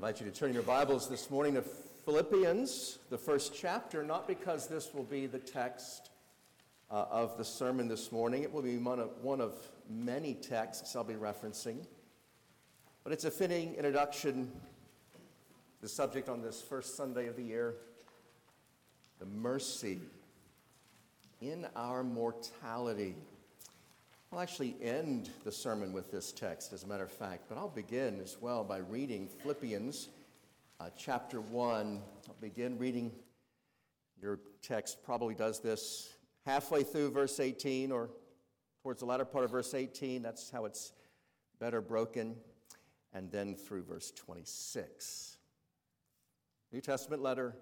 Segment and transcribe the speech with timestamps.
[0.00, 1.62] invite you to turn your Bibles this morning to
[2.06, 6.08] Philippians, the first chapter, not because this will be the text
[6.90, 8.42] uh, of the sermon this morning.
[8.42, 9.52] It will be one of, one of
[9.90, 11.84] many texts I'll be referencing.
[13.04, 14.50] But it's a fitting introduction
[15.82, 17.74] the subject on this first Sunday of the year
[19.18, 20.00] the mercy
[21.42, 23.16] in our mortality.
[24.32, 27.68] I'll actually end the sermon with this text, as a matter of fact, but I'll
[27.68, 30.08] begin as well by reading Philippians
[30.78, 32.00] uh, chapter 1.
[32.28, 33.10] I'll begin reading.
[34.22, 36.12] Your text probably does this
[36.46, 38.08] halfway through verse 18 or
[38.84, 40.22] towards the latter part of verse 18.
[40.22, 40.92] That's how it's
[41.58, 42.36] better broken.
[43.12, 45.38] And then through verse 26.
[46.70, 47.56] New Testament letter,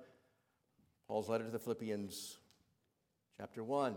[1.06, 2.36] Paul's letter to the Philippians,
[3.38, 3.96] chapter 1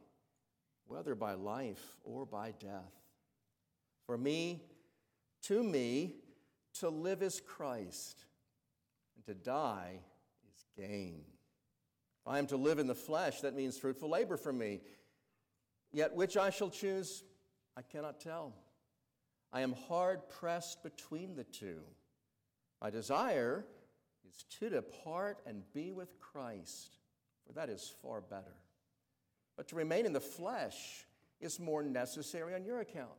[0.91, 2.93] whether by life or by death.
[4.05, 4.61] For me,
[5.43, 6.15] to me,
[6.79, 8.25] to live is Christ,
[9.15, 9.99] and to die
[10.53, 11.23] is gain.
[12.21, 14.81] If I am to live in the flesh, that means fruitful labor for me.
[15.93, 17.23] Yet which I shall choose,
[17.77, 18.53] I cannot tell.
[19.53, 21.79] I am hard pressed between the two.
[22.81, 23.65] My desire
[24.27, 26.97] is to depart and be with Christ,
[27.47, 28.60] for that is far better.
[29.61, 31.05] But to remain in the flesh
[31.39, 33.11] is more necessary on your account.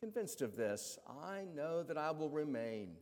[0.00, 2.96] Convinced of this, I know that I will remain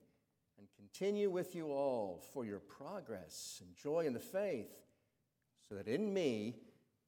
[0.58, 4.72] and continue with you all for your progress and joy in the faith,
[5.68, 6.56] so that in me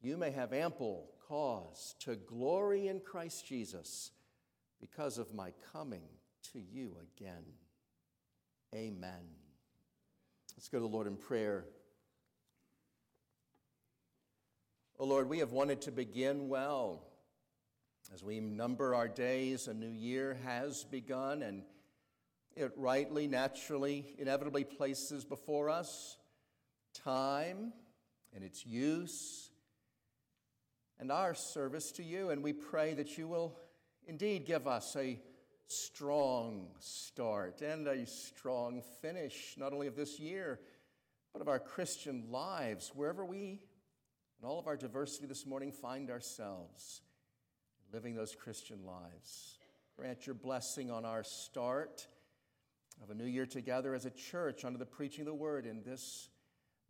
[0.00, 4.12] you may have ample cause to glory in Christ Jesus
[4.80, 6.04] because of my coming
[6.52, 7.42] to you again.
[8.72, 9.24] Amen.
[10.56, 11.64] Let's go to the Lord in prayer.
[15.02, 17.02] Oh Lord, we have wanted to begin well.
[18.14, 21.64] As we number our days, a new year has begun, and
[22.54, 26.16] it rightly, naturally, inevitably places before us
[26.94, 27.72] time
[28.32, 29.50] and its use
[31.00, 32.30] and our service to you.
[32.30, 33.58] And we pray that you will
[34.06, 35.18] indeed give us a
[35.66, 40.60] strong start and a strong finish, not only of this year,
[41.32, 43.62] but of our Christian lives, wherever we
[44.42, 47.02] in all of our diversity this morning, find ourselves
[47.92, 49.58] living those Christian lives.
[49.96, 52.08] Grant your blessing on our start
[53.02, 55.82] of a new year together as a church under the preaching of the word in
[55.84, 56.28] this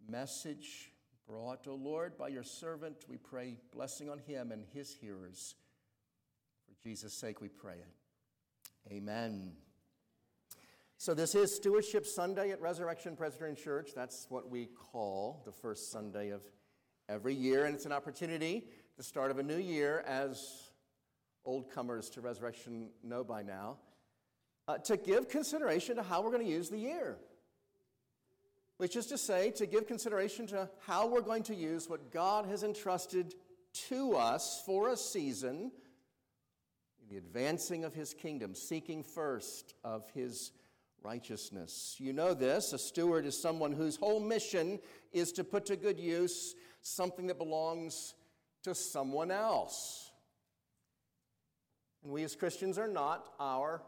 [0.08, 0.92] message
[1.28, 3.04] brought, O oh Lord, by your servant.
[3.06, 5.54] We pray blessing on him and his hearers.
[6.66, 8.92] For Jesus' sake, we pray it.
[8.92, 9.52] Amen.
[10.96, 13.90] So, this is Stewardship Sunday at Resurrection Presbyterian Church.
[13.94, 16.42] That's what we call the first Sunday of
[17.12, 18.64] every year, and it's an opportunity,
[18.96, 20.70] the start of a new year, as
[21.44, 23.76] old comers to resurrection know by now,
[24.66, 27.18] uh, to give consideration to how we're going to use the year.
[28.78, 32.46] Which is to say, to give consideration to how we're going to use what God
[32.46, 33.34] has entrusted
[33.88, 35.70] to us for a season
[37.02, 40.52] in the advancing of His kingdom, seeking first of His
[41.04, 41.96] righteousness.
[41.98, 44.78] You know this a steward is someone whose whole mission
[45.12, 48.14] is to put to good use something that belongs
[48.64, 50.10] to someone else.
[52.02, 53.82] And we as Christians are not our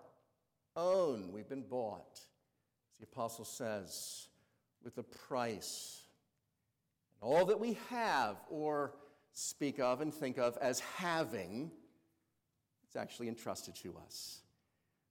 [0.76, 1.32] own.
[1.32, 2.20] We've been bought,
[2.92, 4.28] as the apostle says,
[4.82, 6.02] with a price.
[7.20, 8.94] And all that we have or
[9.32, 11.70] speak of and think of as having
[12.88, 14.42] is actually entrusted to us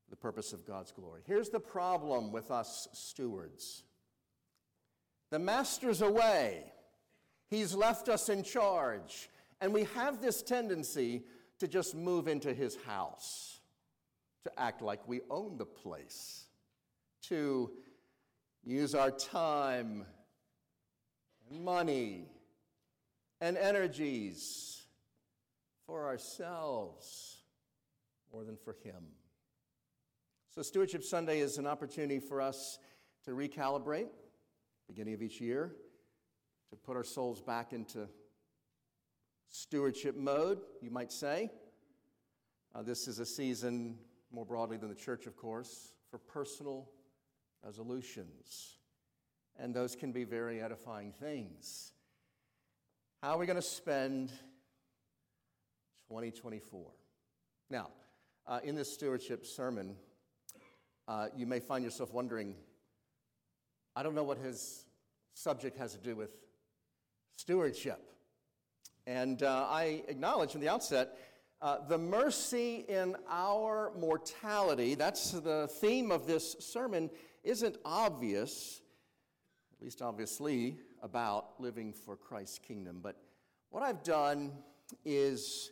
[0.05, 1.21] for the purpose of God's glory.
[1.25, 3.83] Here's the problem with us stewards
[5.29, 6.63] the master's away.
[7.49, 9.29] He's left us in charge.
[9.61, 11.23] And we have this tendency
[11.59, 13.61] to just move into his house,
[14.43, 16.47] to act like we own the place,
[17.23, 17.71] to
[18.63, 20.05] use our time
[21.49, 22.27] and money
[23.39, 24.81] and energies
[25.85, 27.37] for ourselves
[28.33, 29.03] more than for him.
[30.49, 32.79] So, Stewardship Sunday is an opportunity for us
[33.23, 34.09] to recalibrate,
[34.87, 35.75] beginning of each year,
[36.73, 38.07] to put our souls back into
[39.47, 41.51] stewardship mode, you might say.
[42.73, 43.95] Uh, this is a season,
[44.31, 46.89] more broadly than the church, of course, for personal
[47.63, 48.77] resolutions.
[49.55, 51.91] And those can be very edifying things.
[53.21, 54.29] How are we going to spend
[56.09, 56.87] 2024?
[57.69, 57.89] Now,
[58.47, 59.95] uh, in this stewardship sermon,
[61.07, 62.55] uh, you may find yourself wondering
[63.95, 64.85] I don't know what his
[65.35, 66.31] subject has to do with
[67.35, 67.99] stewardship.
[69.05, 71.17] And uh, I acknowledge from the outset
[71.61, 77.09] uh, the mercy in our mortality, that's the theme of this sermon,
[77.43, 78.81] isn't obvious,
[79.73, 82.99] at least obviously, about living for Christ's kingdom.
[83.01, 83.15] But
[83.69, 84.51] what I've done
[85.05, 85.71] is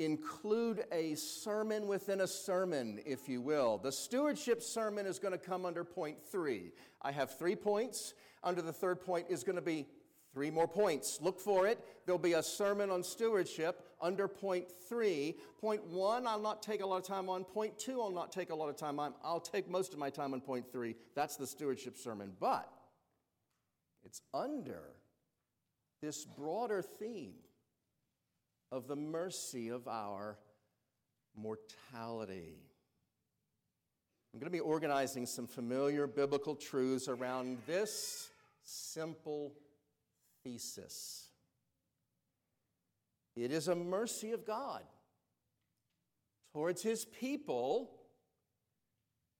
[0.00, 3.78] include a sermon within a sermon, if you will.
[3.78, 6.72] The stewardship sermon is going to come under point three.
[7.02, 8.14] I have three points.
[8.42, 9.86] Under the third point is going to be
[10.32, 11.18] three more points.
[11.20, 11.78] Look for it.
[12.06, 15.36] There'll be a sermon on stewardship under point three.
[15.60, 17.44] Point one, I'll not take a lot of time on.
[17.44, 19.14] Point two, I'll not take a lot of time on.
[19.24, 20.96] I'll take most of my time on point three.
[21.14, 22.32] That's the stewardship sermon.
[22.38, 22.68] But
[24.04, 24.82] it's under
[26.00, 27.34] this broader theme
[28.72, 30.38] of the mercy of our
[31.36, 32.56] mortality.
[34.32, 38.30] I'm going to be organizing some familiar biblical truths around this
[38.62, 39.52] simple
[40.44, 41.28] thesis.
[43.36, 44.82] It is a mercy of God
[46.52, 47.90] towards his people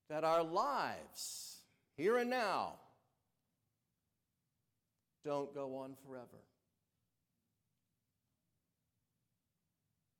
[0.09, 1.61] that our lives,
[1.97, 2.75] here and now,
[5.25, 6.27] don't go on forever.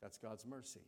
[0.03, 0.81] That's God's mercy.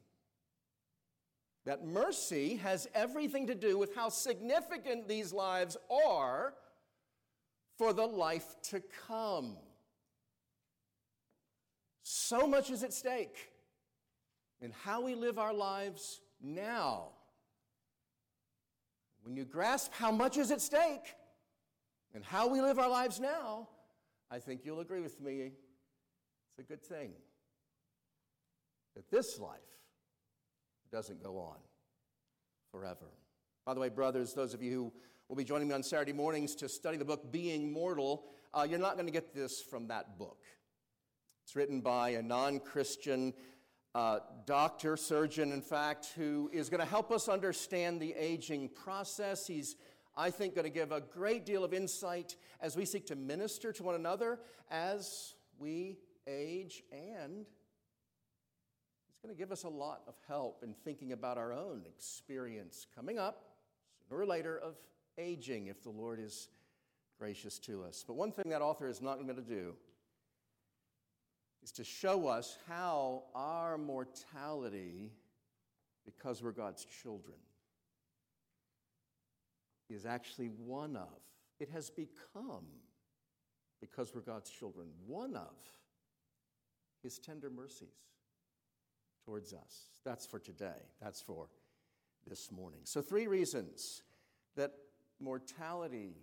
[1.64, 6.54] That mercy has everything to do with how significant these lives are
[7.78, 9.56] for the life to come.
[12.02, 13.50] So much is at stake
[14.60, 17.10] in how we live our lives now.
[19.22, 21.14] When you grasp how much is at stake
[22.14, 23.68] and how we live our lives now,
[24.30, 25.52] I think you'll agree with me.
[26.50, 27.12] It's a good thing
[28.94, 29.60] that this life
[30.90, 31.56] doesn't go on
[32.70, 33.06] forever.
[33.64, 34.92] By the way, brothers, those of you who
[35.28, 38.78] will be joining me on Saturday mornings to study the book Being Mortal, uh, you're
[38.78, 40.42] not going to get this from that book.
[41.44, 43.34] It's written by a non Christian
[43.94, 49.46] uh, doctor, surgeon, in fact, who is going to help us understand the aging process.
[49.46, 49.76] He's,
[50.16, 53.72] I think, going to give a great deal of insight as we seek to minister
[53.72, 54.40] to one another
[54.70, 57.44] as we age and
[59.06, 62.86] he's going to give us a lot of help in thinking about our own experience
[62.94, 63.44] coming up,
[64.08, 64.76] sooner or later, of
[65.18, 66.48] aging if the Lord is
[67.18, 68.04] gracious to us.
[68.06, 69.74] But one thing that author is not going to do
[71.62, 75.12] is to show us how our mortality,
[76.04, 77.36] because we're God's children,
[79.88, 81.20] is actually one of,
[81.60, 82.66] it has become,
[83.80, 85.54] because we're God's children, one of
[87.02, 87.88] his tender mercies
[89.24, 89.90] towards us.
[90.04, 90.88] That's for today.
[91.00, 91.48] That's for
[92.26, 92.80] this morning.
[92.84, 94.02] So, three reasons
[94.56, 94.72] that
[95.20, 96.14] mortality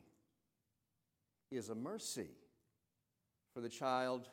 [1.51, 2.29] is a mercy
[3.53, 4.29] for the child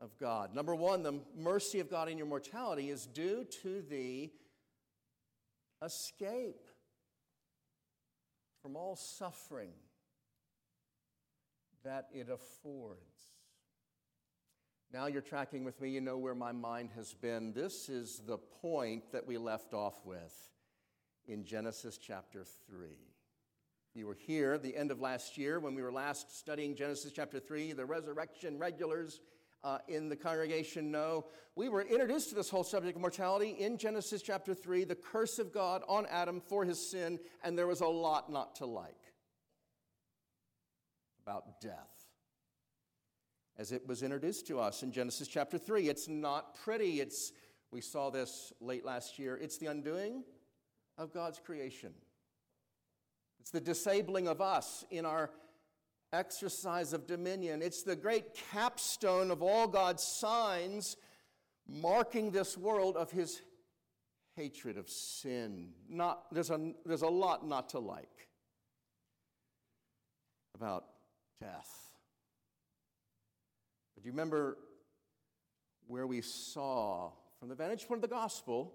[0.00, 0.54] of God.
[0.54, 4.30] Number one, the mercy of God in your mortality is due to the
[5.82, 6.66] escape
[8.62, 9.72] from all suffering
[11.84, 13.00] that it affords.
[14.92, 17.52] Now you're tracking with me, you know where my mind has been.
[17.52, 20.34] This is the point that we left off with
[21.26, 22.88] in Genesis chapter 3.
[23.94, 27.38] You were here the end of last year when we were last studying Genesis chapter
[27.38, 27.72] 3.
[27.72, 29.20] The resurrection regulars
[29.64, 31.24] uh, in the congregation know.
[31.56, 35.38] We were introduced to this whole subject of mortality in Genesis chapter 3, the curse
[35.38, 38.94] of God on Adam for his sin, and there was a lot not to like
[41.22, 41.94] about death
[43.56, 45.88] as it was introduced to us in Genesis chapter 3.
[45.88, 47.00] It's not pretty.
[47.00, 47.32] It's,
[47.70, 49.36] we saw this late last year.
[49.36, 50.24] It's the undoing
[50.98, 51.92] of God's creation.
[53.40, 55.30] It's the disabling of us in our
[56.14, 57.62] exercise of dominion.
[57.62, 60.96] It's the great capstone of all God's signs
[61.68, 63.40] marking this world of his
[64.36, 65.70] hatred of sin.
[65.88, 68.28] Not, there's, a, there's a lot not to like
[70.54, 70.84] about
[71.40, 71.70] death.
[73.96, 74.58] Do you remember
[75.86, 78.74] where we saw, from the vantage point of the gospel,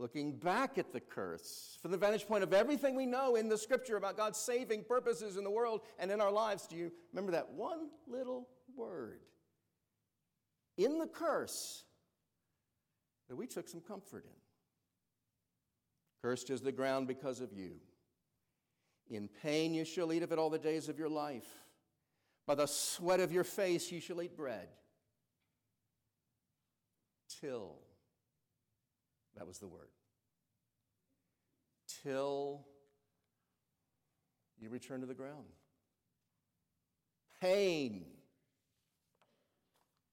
[0.00, 3.58] looking back at the curse, from the vantage point of everything we know in the
[3.58, 7.32] scripture about God's saving purposes in the world and in our lives, do you remember
[7.32, 9.20] that one little word
[10.78, 11.84] in the curse
[13.28, 14.30] that we took some comfort in?
[16.22, 17.72] Cursed is the ground because of you.
[19.10, 21.48] In pain you shall eat of it all the days of your life.
[22.46, 24.68] By the sweat of your face you shall eat bread.
[27.40, 27.76] Till,
[29.36, 29.88] that was the word,
[32.02, 32.66] till
[34.58, 35.46] you return to the ground.
[37.40, 38.04] Pain,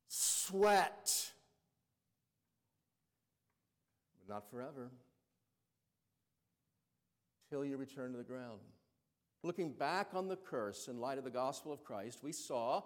[0.08, 1.32] sweat,
[4.20, 4.92] but not forever,
[7.50, 8.60] till you return to the ground.
[9.44, 12.84] Looking back on the curse in light of the gospel of Christ, we saw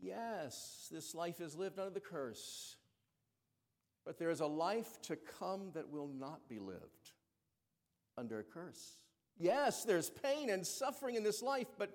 [0.00, 2.76] yes, this life is lived under the curse,
[4.08, 7.12] but there is a life to come that will not be lived
[8.16, 8.96] under a curse.
[9.36, 11.94] Yes, there's pain and suffering in this life, but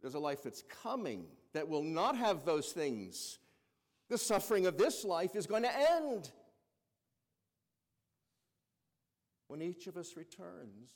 [0.00, 3.38] there's a life that's coming that will not have those things.
[4.08, 6.32] The suffering of this life is going to end
[9.46, 10.90] when each of us returns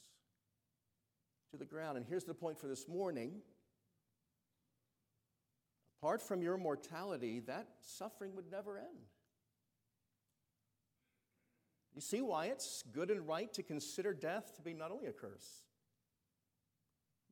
[1.53, 1.99] to the ground.
[1.99, 3.43] And here's the point for this morning
[6.03, 9.07] apart from your mortality, that suffering would never end.
[11.97, 15.13] You see why it's good and right to consider death to be not only a
[15.13, 15.63] curse,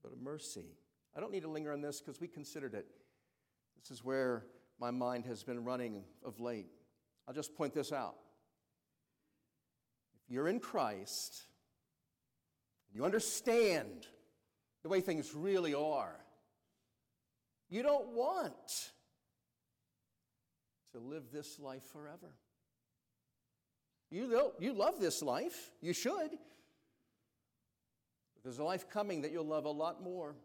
[0.03, 0.65] but a mercy.
[1.15, 2.87] I don't need to linger on this because we considered it.
[3.79, 4.47] This is where
[4.81, 6.71] my mind has been running of late.
[7.29, 8.17] I'll just point this out.
[10.25, 11.43] If you're in Christ,
[12.95, 14.07] you understand
[14.83, 16.17] the way things really are.
[17.69, 18.91] You don't want
[20.93, 22.33] to live this life forever.
[24.15, 26.31] You, know, you love this life, you should.
[26.31, 26.39] But
[28.45, 30.37] there's a life coming that you'll love a lot more.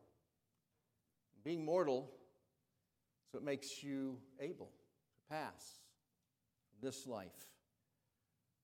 [1.43, 2.09] Being mortal,
[3.31, 4.71] so it makes you able
[5.13, 5.81] to pass
[6.71, 7.29] from this life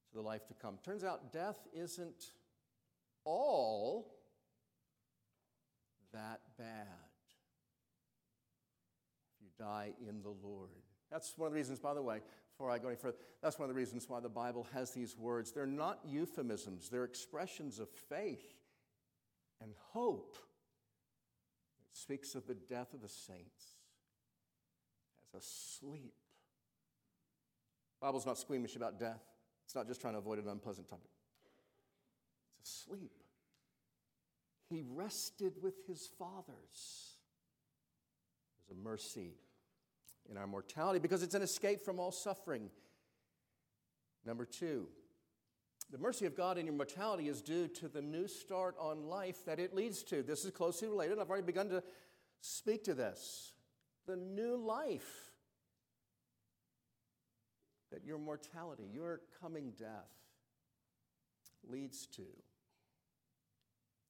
[0.10, 0.80] to the life to come.
[0.84, 2.32] Turns out death isn't
[3.26, 4.12] all
[6.14, 6.88] that bad
[9.36, 10.72] if you die in the Lord.
[11.12, 12.22] That's one of the reasons, by the way,
[12.56, 15.18] before I go any further, that's one of the reasons why the Bible has these
[15.18, 15.52] words.
[15.52, 18.54] They're not euphemisms, they're expressions of faith
[19.62, 20.38] and hope.
[21.92, 23.76] It speaks of the death of the saints
[25.28, 26.14] as a sleep.
[28.00, 29.24] The Bible's not squeamish about death.
[29.66, 31.10] It's not just trying to avoid an unpleasant topic.
[32.62, 33.12] It's a sleep.
[34.70, 37.18] He rested with his fathers.
[38.68, 39.34] There's a mercy
[40.30, 42.70] in our mortality because it's an escape from all suffering.
[44.26, 44.88] Number two,
[45.92, 49.46] the mercy of God in your mortality is due to the new start on life
[49.46, 50.24] that it leads to.
[50.24, 51.20] This is closely related.
[51.20, 51.84] I've already begun to
[52.42, 53.54] speak to this.
[54.08, 55.32] The new life
[57.92, 60.12] that your mortality, your coming death,
[61.68, 62.24] leads to.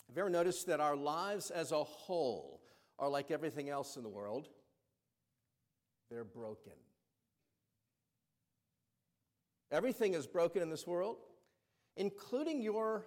[0.07, 2.61] Have you ever noticed that our lives as a whole
[2.99, 4.47] are like everything else in the world?
[6.09, 6.73] They're broken.
[9.71, 11.17] Everything is broken in this world,
[11.97, 13.05] including your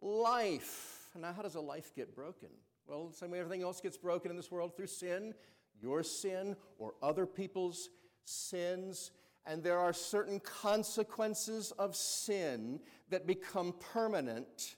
[0.00, 1.10] life.
[1.14, 2.48] Now, how does a life get broken?
[2.86, 5.34] Well, the same way everything else gets broken in this world through sin,
[5.80, 7.90] your sin or other people's
[8.24, 9.10] sins.
[9.46, 14.76] And there are certain consequences of sin that become permanent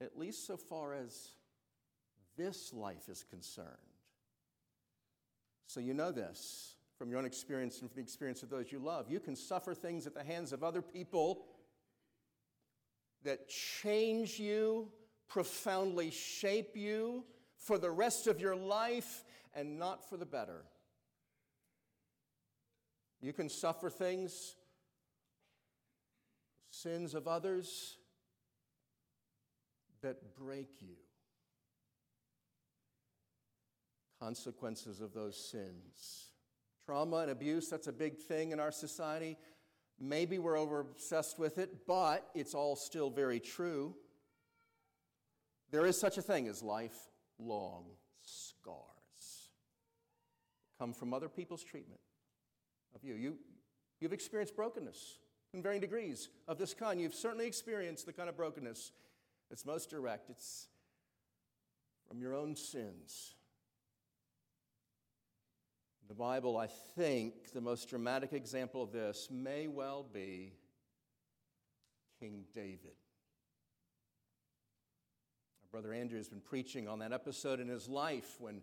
[0.00, 1.30] at least so far as
[2.36, 3.68] this life is concerned.
[5.72, 8.78] So you know this from your own experience and from the experience of those you
[8.78, 9.06] love.
[9.08, 11.46] You can suffer things at the hands of other people
[13.24, 14.88] that change you,
[15.28, 17.24] profoundly shape you
[17.56, 19.24] for the rest of your life
[19.54, 20.66] and not for the better.
[23.22, 24.56] You can suffer things,
[26.68, 27.96] sins of others
[30.02, 30.96] that break you.
[34.22, 36.30] Consequences of those sins.
[36.86, 39.36] Trauma and abuse, that's a big thing in our society.
[39.98, 43.96] Maybe we're over obsessed with it, but it's all still very true.
[45.72, 47.86] There is such a thing as lifelong
[48.22, 48.84] scars.
[50.78, 52.00] Come from other people's treatment
[52.94, 53.14] of you.
[53.14, 53.38] you
[54.00, 55.18] you've experienced brokenness
[55.52, 57.00] in varying degrees of this kind.
[57.00, 58.92] You've certainly experienced the kind of brokenness
[59.48, 60.68] that's most direct, it's
[62.06, 63.34] from your own sins.
[66.12, 70.52] The Bible, I think, the most dramatic example of this may well be
[72.20, 72.98] King David.
[75.62, 78.60] Our brother Andrew has been preaching on that episode in his life when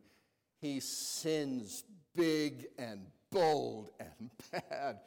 [0.62, 1.84] he sins
[2.16, 4.30] big and bold and
[4.70, 5.00] bad.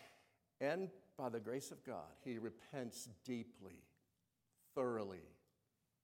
[0.61, 3.84] And by the grace of God, he repents deeply,
[4.75, 5.22] thoroughly,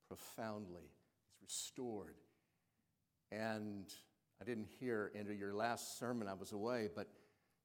[0.06, 0.92] profoundly.
[1.40, 2.14] He's restored.
[3.32, 3.92] And
[4.40, 7.08] I didn't hear into your last sermon, I was away, but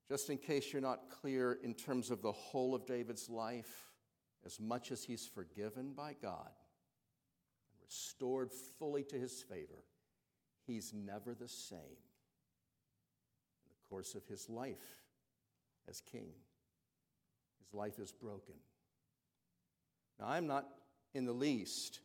[0.07, 3.91] just in case you're not clear in terms of the whole of David's life,
[4.45, 9.85] as much as he's forgiven by God and restored fully to his favor,
[10.67, 15.03] he's never the same in the course of his life
[15.87, 16.27] as king.
[17.63, 18.55] His life is broken.
[20.19, 20.67] Now, I'm not
[21.13, 21.99] in the least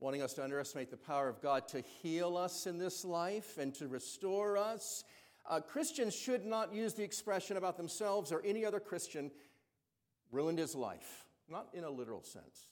[0.00, 3.74] wanting us to underestimate the power of God to heal us in this life and
[3.74, 5.04] to restore us.
[5.48, 9.30] Uh, Christians should not use the expression about themselves or any other Christian
[10.30, 12.66] ruined his life, not in a literal sense.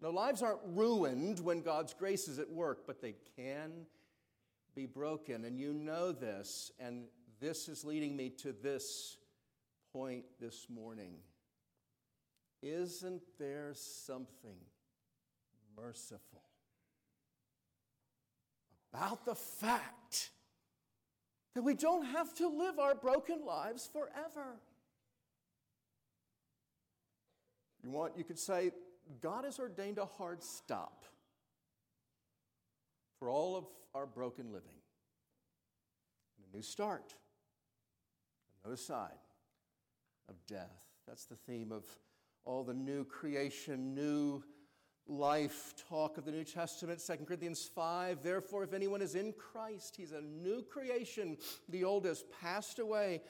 [0.00, 3.86] No, lives aren't ruined when God's grace is at work, but they can
[4.74, 5.44] be broken.
[5.46, 7.04] And you know this, and
[7.40, 9.16] this is leading me to this
[9.92, 11.14] point this morning.
[12.62, 14.58] Isn't there something
[15.76, 16.42] merciful
[18.92, 20.30] about the fact
[21.54, 24.60] that we don't have to live our broken lives forever?
[27.82, 28.72] You want, you could say,
[29.20, 31.04] God has ordained a hard stop
[33.18, 33.64] for all of
[33.94, 34.68] our broken living.
[36.36, 37.14] And a new start,
[38.64, 39.12] another side
[40.28, 40.82] of death.
[41.06, 41.84] That's the theme of
[42.44, 44.42] all the new creation, new
[45.08, 48.22] life talk of the New Testament, 2 Corinthians 5.
[48.22, 51.36] Therefore, if anyone is in Christ, he's a new creation.
[51.68, 53.22] The old has passed away.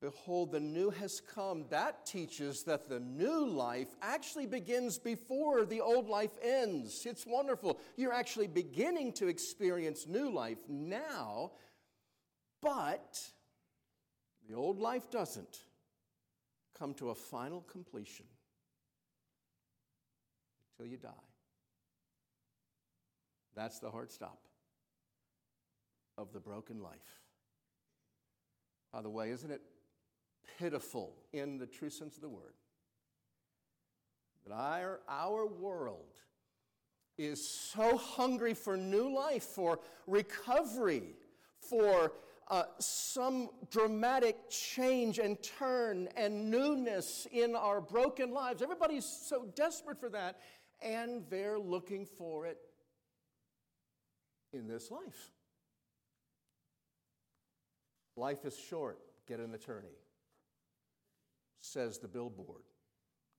[0.00, 1.64] Behold, the new has come.
[1.70, 7.06] That teaches that the new life actually begins before the old life ends.
[7.06, 7.78] It's wonderful.
[7.96, 11.52] You're actually beginning to experience new life now,
[12.60, 13.20] but
[14.48, 15.64] the old life doesn't
[16.76, 18.26] come to a final completion
[20.78, 21.10] until you die.
[23.54, 24.38] That's the hard stop
[26.16, 27.20] of the broken life.
[28.92, 29.62] By the way, isn't it
[30.58, 32.54] pitiful in the true sense of the word
[34.46, 36.18] that our, our world
[37.16, 41.14] is so hungry for new life, for recovery,
[41.58, 42.12] for
[42.48, 48.62] uh, some dramatic change and turn and newness in our broken lives.
[48.62, 50.40] Everybody's so desperate for that,
[50.82, 52.58] and they're looking for it
[54.52, 55.30] in this life.
[58.16, 59.96] Life is short, get an attorney,
[61.60, 62.62] says the billboard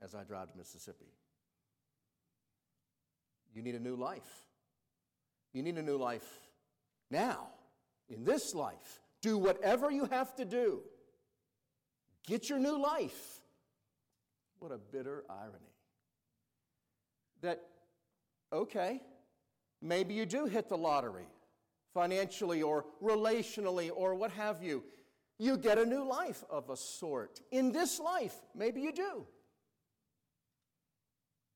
[0.01, 1.11] as I drive to Mississippi.
[3.53, 4.45] You need a new life.
[5.53, 6.27] You need a new life
[7.11, 7.49] now
[8.09, 9.01] in this life.
[9.21, 10.81] Do whatever you have to do.
[12.25, 13.41] Get your new life.
[14.59, 15.72] What a bitter irony.
[17.43, 17.61] That,
[18.53, 19.01] okay,
[19.81, 21.27] maybe you do hit the lottery
[21.93, 24.83] financially or relationally or what have you.
[25.37, 27.41] You get a new life of a sort.
[27.51, 29.25] In this life, maybe you do.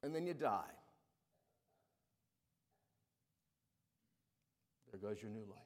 [0.03, 0.73] And then you die.
[4.91, 5.57] There goes your new life.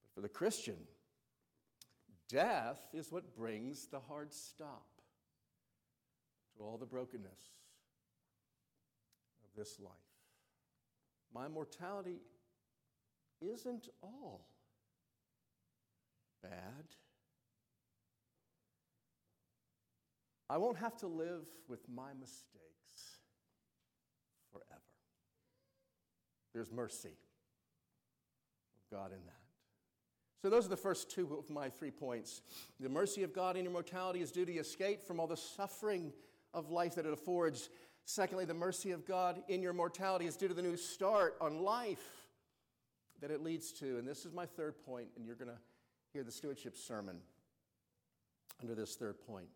[0.00, 0.76] But for the Christian,
[2.28, 4.86] death is what brings the hard stop
[6.56, 7.40] to all the brokenness
[9.56, 9.92] this life.
[11.34, 12.20] My mortality
[13.40, 14.46] isn't all
[16.42, 16.84] bad.
[20.48, 23.20] I won't have to live with my mistakes
[24.52, 24.80] forever.
[26.52, 27.16] There's mercy
[28.76, 29.34] of God in that.
[30.42, 32.42] So, those are the first two of my three points.
[32.78, 36.12] The mercy of God in immortality is due to escape from all the suffering
[36.52, 37.70] of life that it affords.
[38.06, 41.60] Secondly, the mercy of God in your mortality is due to the new start on
[41.62, 42.04] life
[43.20, 43.98] that it leads to.
[43.98, 45.58] And this is my third point, and you're going to
[46.12, 47.16] hear the stewardship sermon
[48.60, 49.48] under this third point.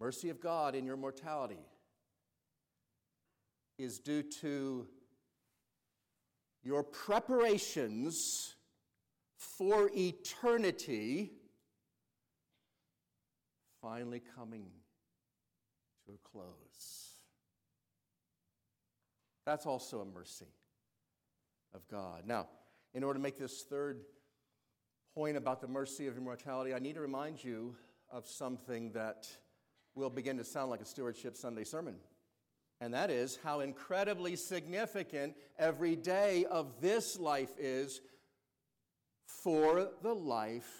[0.00, 1.60] Mercy of God in your mortality
[3.78, 4.86] is due to
[6.62, 8.54] your preparations
[9.36, 11.32] for eternity
[13.80, 14.66] finally coming
[16.06, 17.09] to a close.
[19.50, 20.46] That's also a mercy
[21.74, 22.22] of God.
[22.24, 22.46] Now,
[22.94, 24.02] in order to make this third
[25.12, 27.74] point about the mercy of immortality, I need to remind you
[28.12, 29.26] of something that
[29.96, 31.96] will begin to sound like a Stewardship Sunday sermon.
[32.80, 38.00] And that is how incredibly significant every day of this life is
[39.26, 40.70] for the life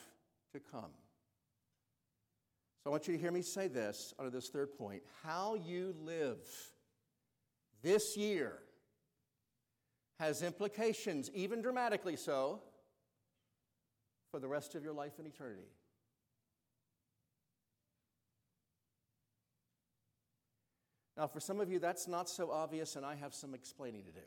[0.53, 0.93] to come.
[2.85, 5.03] So I want you to hear me say this under this third point.
[5.25, 6.39] How you live
[7.83, 8.59] this year
[10.19, 12.61] has implications, even dramatically so,
[14.31, 15.69] for the rest of your life and eternity.
[21.17, 24.13] Now, for some of you, that's not so obvious, and I have some explaining to
[24.13, 24.21] do.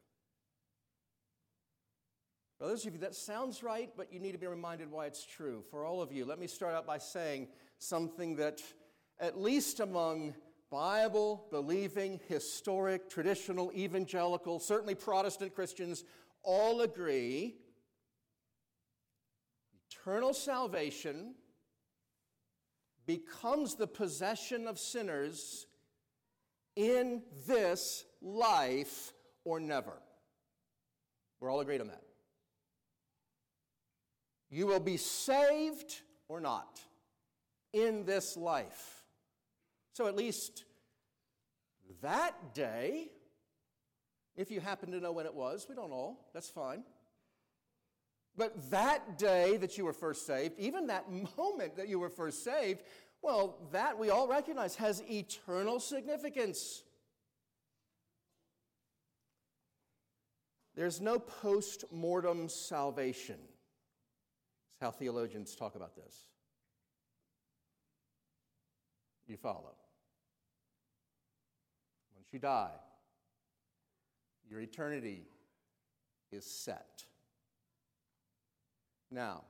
[2.59, 5.25] For those of you, that sounds right, but you need to be reminded why it's
[5.25, 5.63] true.
[5.71, 7.47] For all of you, let me start out by saying
[7.79, 8.61] something that,
[9.19, 10.35] at least among
[10.73, 16.03] Bible believing, historic, traditional, evangelical, certainly Protestant Christians,
[16.41, 17.57] all agree
[19.91, 21.35] eternal salvation
[23.05, 25.67] becomes the possession of sinners
[26.75, 30.01] in this life or never.
[31.39, 32.01] We're all agreed on that.
[34.49, 36.79] You will be saved or not
[37.73, 39.02] in this life.
[39.93, 40.65] So at least
[42.01, 43.09] that day,
[44.35, 46.83] if you happen to know when it was, we don't all, that's fine.
[48.35, 51.05] But that day that you were first saved, even that
[51.37, 52.81] moment that you were first saved,
[53.21, 56.81] well, that we all recognize has eternal significance.
[60.75, 63.37] There's no post mortem salvation.
[64.71, 66.25] That's how theologians talk about this.
[69.27, 69.75] You follow.
[72.33, 72.71] You die,
[74.49, 75.27] your eternity
[76.31, 77.03] is set.
[79.11, 79.43] Now,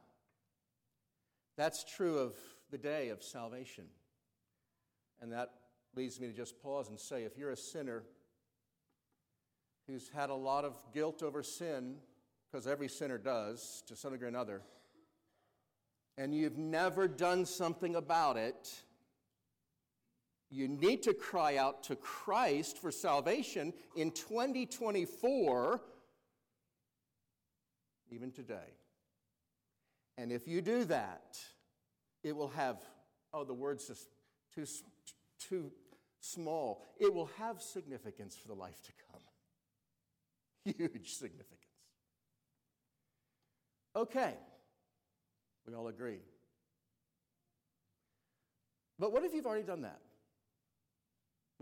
[1.56, 2.36] that's true of
[2.72, 3.86] the day of salvation.
[5.22, 5.52] And that
[5.96, 8.04] leads me to just pause and say if you're a sinner
[9.88, 11.96] who's had a lot of guilt over sin,
[12.52, 14.62] because every sinner does to some degree or another,
[16.18, 18.74] and you've never done something about it,
[20.54, 25.82] you need to cry out to Christ for salvation in 2024,
[28.12, 28.78] even today.
[30.18, 31.40] And if you do that,
[32.24, 32.78] it will have,
[33.34, 34.08] oh, the word's just
[34.54, 34.66] too,
[35.40, 35.72] too
[36.20, 36.84] small.
[37.00, 40.76] It will have significance for the life to come.
[40.78, 41.60] Huge significance.
[43.96, 44.36] Okay,
[45.68, 46.20] we all agree.
[49.00, 50.00] But what if you've already done that?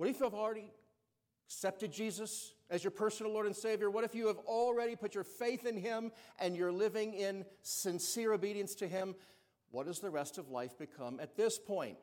[0.02, 0.72] What if you've already
[1.46, 3.92] accepted Jesus as your personal Lord and Savior?
[3.92, 8.34] What if you have already put your faith in Him and you're living in sincere
[8.34, 9.14] obedience to Him?
[9.70, 12.00] What does the rest of life become at this point?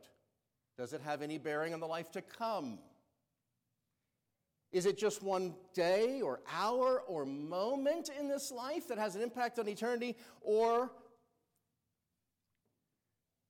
[0.77, 2.79] Does it have any bearing on the life to come?
[4.71, 9.23] Is it just one day or hour or moment in this life that has an
[9.23, 10.15] impact on eternity?
[10.41, 10.93] Or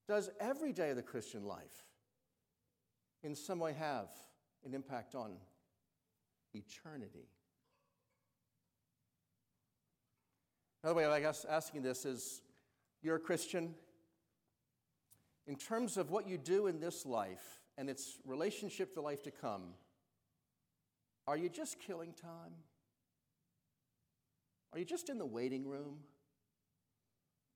[0.08, 1.84] does every day of the Christian life
[3.22, 4.08] in some way have
[4.64, 5.36] an impact on
[6.54, 7.28] eternity?
[10.82, 12.42] Another way I asking this is
[13.02, 13.74] you're a Christian,
[15.46, 19.30] in terms of what you do in this life and its relationship to life to
[19.30, 19.74] come,
[21.26, 22.54] are you just killing time?
[24.72, 25.98] Are you just in the waiting room?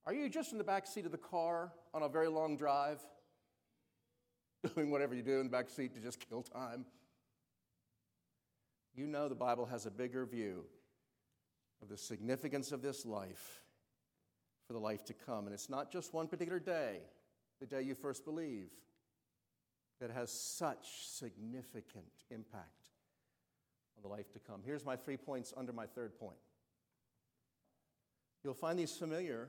[0.04, 3.00] Are you just in the back seat of the car on a very long drive,
[4.74, 6.84] doing whatever you do in the back seat to just kill time?
[8.94, 10.64] You know the Bible has a bigger view
[11.82, 13.62] of the significance of this life
[14.66, 15.46] for the life to come.
[15.46, 16.98] And it's not just one particular day
[17.60, 18.70] the day you first believe
[20.00, 22.88] that has such significant impact
[23.96, 24.60] on the life to come.
[24.64, 26.38] Here's my three points under my third point.
[28.42, 29.48] You'll find these familiar,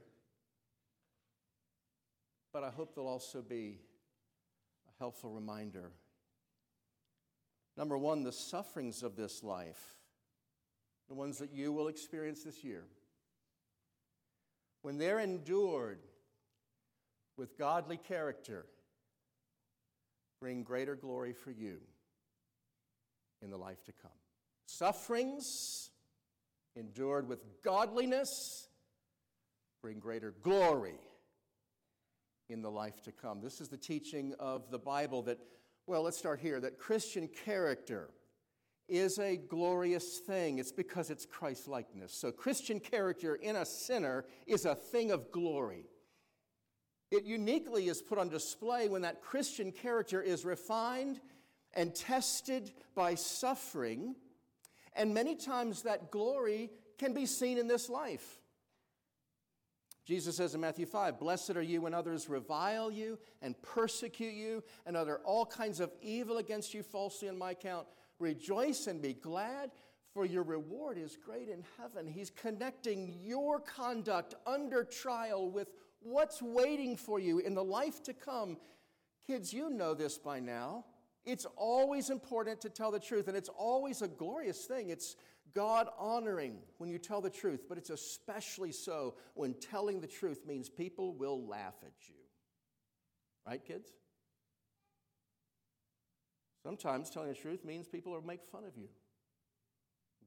[2.54, 3.80] but I hope they'll also be
[5.00, 5.92] helpful reminder.
[7.78, 9.96] Number one, the sufferings of this life,
[11.08, 12.86] the ones that you will experience this year,
[14.82, 16.00] when they're endured
[17.38, 18.66] with godly character
[20.40, 21.78] bring greater glory for you
[23.42, 24.12] in the life to come.
[24.66, 25.90] Sufferings
[26.76, 28.68] endured with godliness
[29.82, 31.00] bring greater glory
[32.50, 33.42] in the life to come.
[33.42, 35.40] This is the teaching of the Bible that,
[35.88, 38.10] well, let's start here, that Christian character
[38.88, 40.60] is a glorious thing.
[40.60, 42.14] It's because it's Christ likeness.
[42.14, 45.86] So, Christian character in a sinner is a thing of glory.
[47.12, 51.22] It uniquely is put on display when that Christian character is refined
[51.74, 54.16] and tested by suffering.
[54.96, 58.40] And many times that glory can be seen in this life.
[60.06, 64.64] Jesus says in Matthew 5, Blessed are you when others revile you and persecute you
[64.86, 67.88] and utter all kinds of evil against you falsely on my account.
[68.20, 69.72] Rejoice and be glad,
[70.14, 72.06] for your reward is great in heaven.
[72.06, 75.70] He's connecting your conduct under trial with
[76.02, 78.58] what's waiting for you in the life to come.
[79.26, 80.86] Kids, you know this by now.
[81.26, 84.90] It's always important to tell the truth, and it's always a glorious thing.
[84.90, 85.16] It's
[85.56, 90.46] God honoring when you tell the truth, but it's especially so when telling the truth
[90.48, 92.16] means people will laugh at you.
[93.46, 93.90] Right, kids?
[96.64, 98.88] Sometimes telling the truth means people will make fun of you.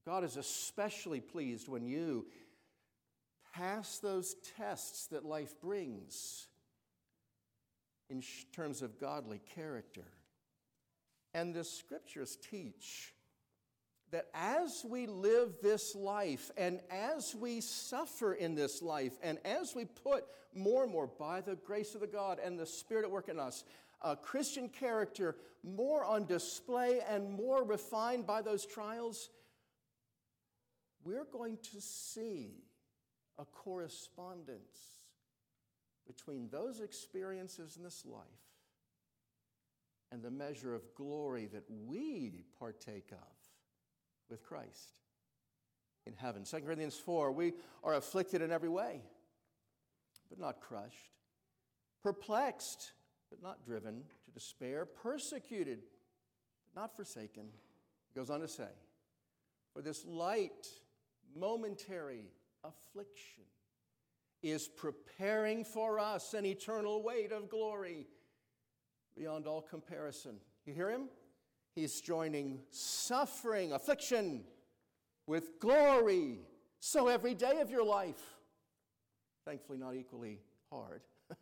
[0.05, 2.27] God is especially pleased when you
[3.55, 6.47] pass those tests that life brings
[8.09, 10.05] in terms of godly character.
[11.35, 13.12] And the scriptures teach
[14.17, 19.75] that as we live this life and as we suffer in this life and as
[19.75, 20.25] we put
[20.55, 23.39] more and more by the grace of the God and the Spirit at work in
[23.39, 23.63] us,
[24.01, 29.29] a Christian character more on display and more refined by those trials,
[31.05, 32.65] we're going to see
[33.39, 35.03] a correspondence
[36.07, 38.25] between those experiences in this life
[40.11, 43.36] and the measure of glory that we partake of
[44.31, 45.01] with Christ
[46.07, 46.45] in heaven.
[46.45, 49.03] 2 Corinthians 4 we are afflicted in every way,
[50.29, 51.12] but not crushed,
[52.03, 52.93] perplexed,
[53.31, 55.81] but not driven to despair, persecuted,
[56.75, 57.47] but not forsaken.
[58.12, 58.69] He goes on to say,
[59.73, 60.69] For this light,
[61.35, 62.31] momentary
[62.65, 63.45] affliction
[64.43, 68.07] is preparing for us an eternal weight of glory
[69.17, 70.37] beyond all comparison.
[70.65, 71.09] You hear him?
[71.77, 74.45] He's joining suffering, affliction
[75.27, 76.39] with glory.
[76.81, 78.23] So every day of your life,
[79.45, 80.41] thankfully not equally
[80.73, 81.03] hard,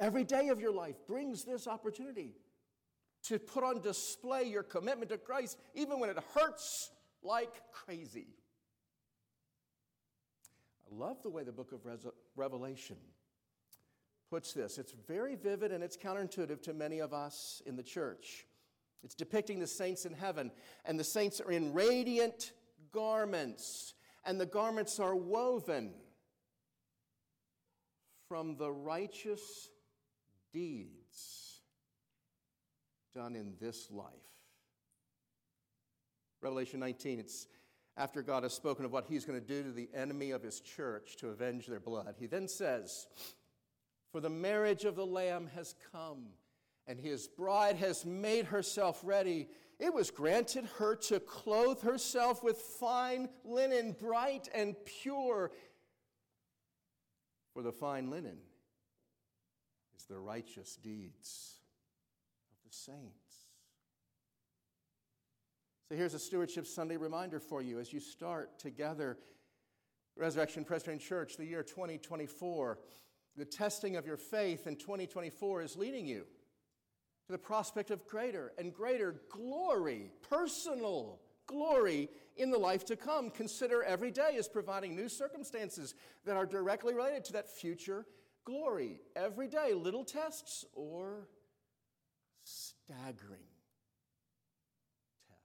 [0.00, 2.34] every day of your life brings this opportunity
[3.22, 6.90] to put on display your commitment to Christ, even when it hurts
[7.22, 8.26] like crazy.
[10.84, 11.80] I love the way the book of
[12.34, 12.96] Revelation
[14.30, 14.78] puts this.
[14.78, 18.46] It's very vivid and it's counterintuitive to many of us in the church.
[19.04, 20.50] It's depicting the saints in heaven,
[20.84, 22.52] and the saints are in radiant
[22.90, 25.92] garments, and the garments are woven
[28.28, 29.68] from the righteous
[30.52, 31.60] deeds
[33.14, 34.08] done in this life.
[36.40, 37.46] Revelation 19, it's
[37.96, 40.60] after God has spoken of what he's going to do to the enemy of his
[40.60, 42.16] church to avenge their blood.
[42.18, 43.06] He then says,
[44.10, 46.24] For the marriage of the Lamb has come
[46.86, 52.58] and his bride has made herself ready, it was granted her to clothe herself with
[52.58, 55.50] fine linen, bright and pure.
[57.52, 58.38] For the fine linen
[59.96, 61.58] is the righteous deeds
[62.50, 63.24] of the saints.
[65.88, 69.18] So here's a Stewardship Sunday reminder for you as you start together
[70.16, 72.78] Resurrection Presbyterian Church, the year 2024.
[73.36, 76.24] The testing of your faith in 2024 is leading you
[77.26, 83.30] to the prospect of greater and greater glory, personal glory in the life to come.
[83.30, 88.06] Consider every day as providing new circumstances that are directly related to that future
[88.44, 89.00] glory.
[89.16, 91.28] Every day, little tests or
[92.42, 93.48] staggering
[95.28, 95.42] tests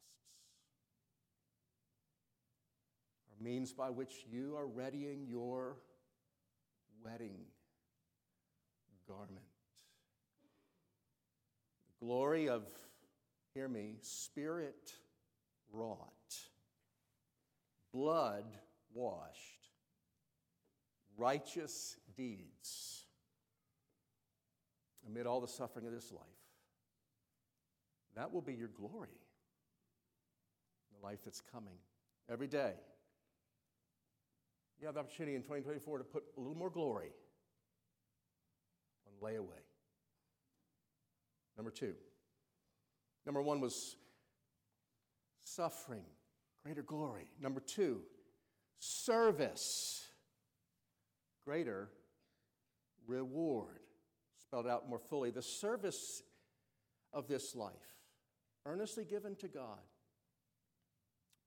[3.32, 5.78] are means by which you are readying your
[7.04, 7.46] wedding
[9.08, 9.49] garment
[12.00, 12.64] glory of,
[13.54, 14.94] hear me, spirit
[15.72, 16.08] wrought,
[17.94, 18.46] blood
[18.94, 19.70] washed,
[21.18, 23.06] righteous deeds
[25.08, 26.24] amid all the suffering of this life.
[28.16, 29.10] That will be your glory,
[31.00, 31.78] the life that's coming
[32.30, 32.74] every day.
[34.80, 37.12] You have the opportunity in 2024 to put a little more glory
[39.06, 39.68] on layaway.
[41.60, 41.93] Number two.
[43.26, 43.98] Number one was
[45.43, 46.06] suffering,
[46.63, 47.30] greater glory.
[47.41, 48.00] Number two,
[48.80, 50.08] service,
[51.43, 51.89] greater
[53.06, 53.82] reward.
[54.41, 55.32] Spelled out more fully.
[55.32, 56.24] The service
[57.12, 57.74] of this life,
[58.65, 59.82] earnestly given to God,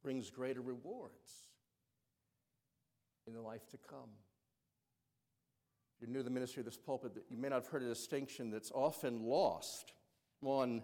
[0.02, 1.48] brings greater rewards
[3.26, 4.10] in the life to come
[5.96, 7.88] If you're new to the ministry of this pulpit, you may not have heard a
[7.88, 9.94] distinction that's often lost
[10.50, 10.82] on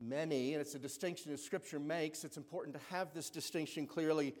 [0.00, 2.24] many, and it's a distinction that Scripture makes.
[2.24, 4.34] It's important to have this distinction clearly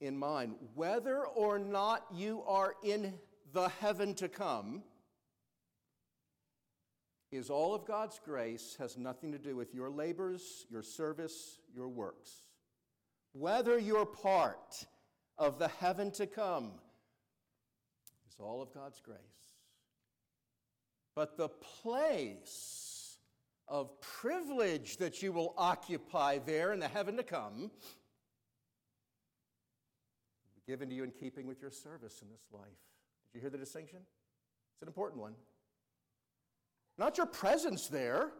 [0.00, 0.54] in mind.
[0.74, 3.14] Whether or not you are in
[3.52, 4.82] the heaven to come,
[7.32, 11.88] is all of God's grace has nothing to do with your labors, your service, your
[11.88, 12.42] works.
[13.32, 14.84] Whether you're part
[15.38, 16.72] of the heaven to come
[18.28, 19.18] is all of God's grace.
[21.14, 22.89] But the place
[23.70, 27.70] of privilege that you will occupy there in the heaven to come
[30.70, 32.62] given to you in keeping with your service in this life.
[33.32, 33.98] Did you hear the distinction?
[34.72, 35.32] It's an important one.
[36.96, 38.30] Not your presence there.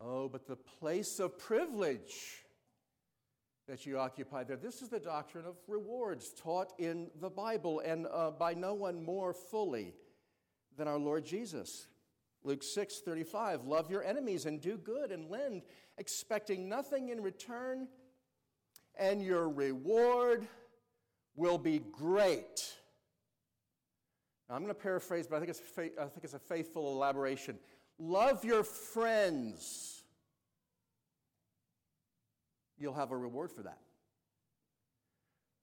[0.00, 2.44] Oh, but the place of privilege
[3.68, 4.56] that you occupy there.
[4.56, 9.04] This is the doctrine of rewards taught in the Bible and uh, by no one
[9.04, 9.94] more fully
[10.76, 11.86] than our Lord Jesus.
[12.44, 15.62] Luke 6 35, love your enemies and do good and lend,
[15.98, 17.88] expecting nothing in return,
[18.98, 20.46] and your reward
[21.34, 22.74] will be great.
[24.48, 27.58] Now, I'm going to paraphrase, but I think, it's I think it's a faithful elaboration.
[27.98, 30.02] Love your friends.
[32.78, 33.78] You'll have a reward for that.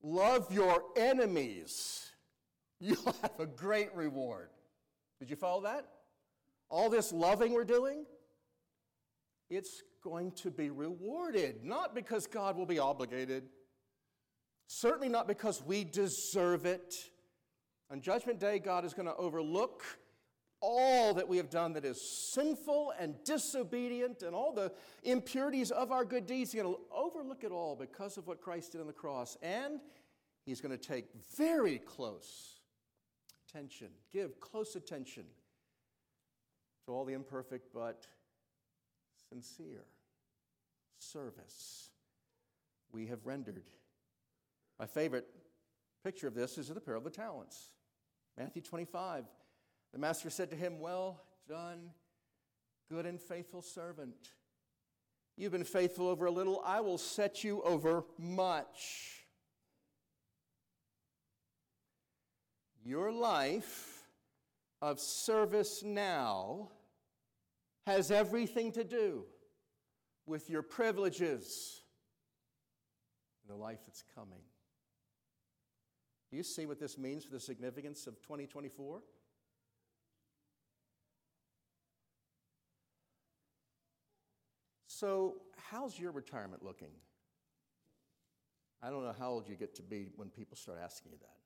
[0.02, 2.10] Love your enemies.
[2.80, 4.50] You'll have a great reward.
[5.18, 5.88] Did you follow that?
[6.68, 8.04] All this loving we're doing,
[9.48, 13.44] it's going to be rewarded, not because God will be obligated,
[14.66, 16.94] certainly not because we deserve it.
[17.90, 19.84] On Judgment Day, God is going to overlook
[20.60, 24.72] all that we have done that is sinful and disobedient and all the
[25.04, 26.52] impurities of our good deeds.
[26.52, 29.36] He's going to overlook it all because of what Christ did on the cross.
[29.42, 29.80] And
[30.44, 32.60] He's going to take very close
[33.48, 35.24] attention, give close attention
[36.86, 38.06] to all the imperfect but
[39.28, 39.84] sincere
[40.98, 41.90] service
[42.92, 43.64] we have rendered.
[44.78, 45.26] My favorite
[46.04, 47.70] picture of this is the parable of the talents.
[48.38, 49.24] Matthew 25.
[49.92, 51.90] The master said to him, Well done,
[52.90, 54.30] good and faithful servant.
[55.36, 59.24] You've been faithful over a little, I will set you over much.
[62.84, 64.04] Your life
[64.80, 66.70] of service now
[67.86, 69.24] has everything to do
[70.26, 71.82] with your privileges
[73.42, 74.42] in the life that's coming.
[76.30, 79.00] Do you see what this means for the significance of 2024?
[84.88, 85.34] So,
[85.70, 86.90] how's your retirement looking?
[88.82, 91.36] I don't know how old you get to be when people start asking you that.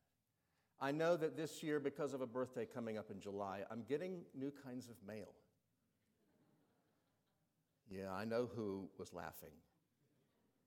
[0.81, 4.23] I know that this year, because of a birthday coming up in July, I'm getting
[4.35, 5.35] new kinds of mail.
[7.91, 9.51] Yeah, I know who was laughing.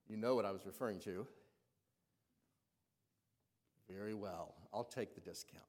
[0.06, 1.26] You know what I was referring to.
[3.88, 4.54] Very well.
[4.72, 5.64] I'll take the discount.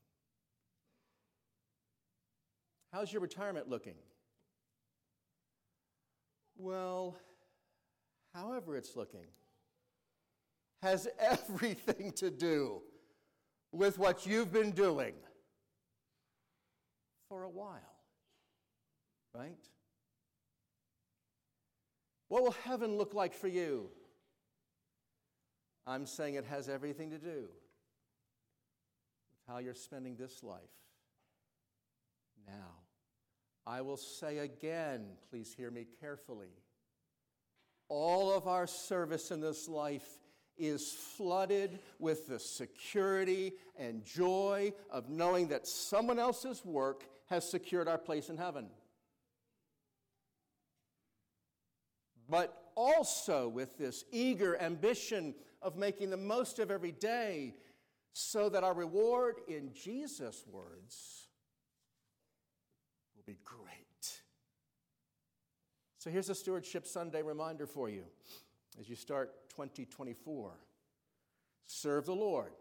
[2.91, 3.96] How's your retirement looking?
[6.58, 7.18] Well,
[8.34, 9.28] however it's looking,
[10.82, 12.82] has everything to do
[13.72, 15.13] with what you've been doing
[17.28, 17.80] for a while,
[19.34, 19.58] right?
[22.36, 23.88] What will heaven look like for you?
[25.88, 27.48] I'm saying it has everything to do
[29.30, 30.60] with how you're spending this life
[32.45, 32.74] now.
[33.65, 36.50] I will say again, please hear me carefully.
[37.88, 40.19] All of our service in this life
[40.58, 47.88] is flooded with the security and joy of knowing that someone else's work has secured
[47.88, 48.67] our place in heaven.
[52.29, 57.55] But also with this eager ambition of making the most of every day
[58.13, 61.27] so that our reward, in Jesus' words,
[63.15, 64.21] will be great.
[65.97, 68.03] So here's a Stewardship Sunday reminder for you
[68.79, 70.51] as you start 2024.
[71.65, 72.51] Serve the Lord,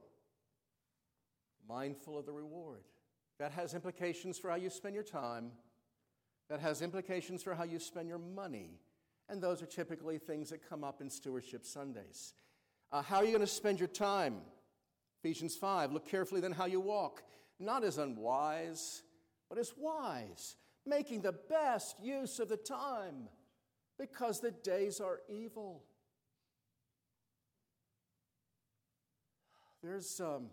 [1.69, 2.85] mindful of the reward.
[3.39, 5.51] That has implications for how you spend your time,
[6.49, 8.81] that has implications for how you spend your money.
[9.29, 12.35] And those are typically things that come up in Stewardship Sundays.
[12.93, 14.37] Uh, how are you going to spend your time?
[15.21, 17.23] Ephesians 5 Look carefully then how you walk,
[17.59, 19.03] not as unwise,
[19.49, 20.57] but as wise,
[20.87, 23.29] making the best use of the time,
[23.99, 25.83] because the days are evil.
[29.83, 30.47] There's, um,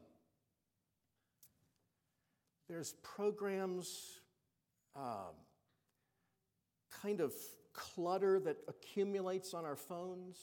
[2.67, 4.19] there's programs,
[4.95, 5.35] um,
[7.01, 7.33] kind of
[7.73, 10.37] clutter that accumulates on our phones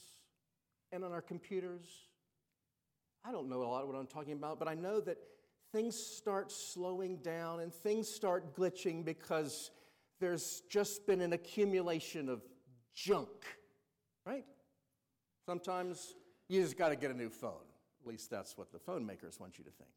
[0.91, 1.85] and on our computers.
[3.25, 5.17] I don't know a lot of what I'm talking about, but I know that
[5.71, 9.71] things start slowing down and things start glitching because
[10.19, 12.41] there's just been an accumulation of
[12.95, 13.29] junk,
[14.25, 14.45] right?
[15.45, 16.15] Sometimes
[16.47, 17.53] you just got to get a new phone.
[18.01, 19.89] At least that's what the phone makers want you to think.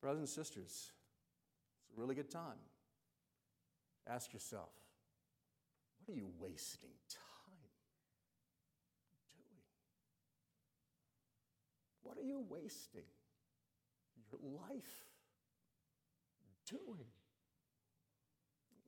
[0.00, 0.92] Brothers and sisters,
[1.82, 2.58] it's a really good time.
[4.08, 4.70] Ask yourself,
[5.98, 7.58] what are you wasting time
[9.34, 9.62] doing?
[12.02, 13.02] What are you wasting
[14.30, 14.40] your
[14.70, 15.04] life
[16.70, 17.06] doing?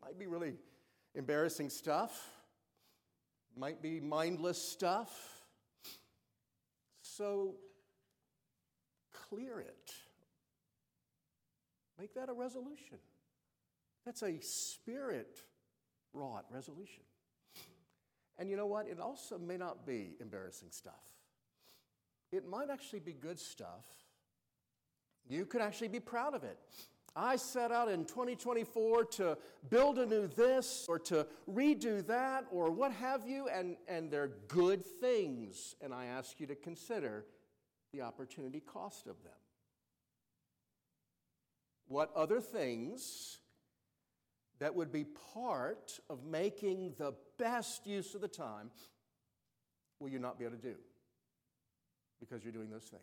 [0.00, 0.54] Might be really
[1.14, 2.24] embarrassing stuff,
[3.56, 5.10] might be mindless stuff.
[7.02, 7.56] So
[9.28, 9.92] clear it.
[11.98, 12.98] Make that a resolution.
[14.08, 15.42] That's a spirit
[16.14, 17.02] wrought resolution.
[18.38, 18.88] And you know what?
[18.88, 20.94] It also may not be embarrassing stuff.
[22.32, 23.84] It might actually be good stuff.
[25.28, 26.58] You could actually be proud of it.
[27.14, 29.36] I set out in 2024 to
[29.68, 34.32] build a new this or to redo that or what have you, and, and they're
[34.48, 35.74] good things.
[35.82, 37.26] And I ask you to consider
[37.92, 39.34] the opportunity cost of them.
[41.88, 43.40] What other things
[44.60, 45.04] that would be
[45.34, 48.70] part of making the best use of the time
[50.00, 50.74] will you not be able to do
[52.20, 53.02] because you're doing those things?